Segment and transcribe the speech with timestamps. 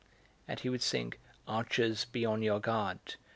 [0.47, 1.13] And he would sing:
[1.47, 3.17] Archers, be on your guard!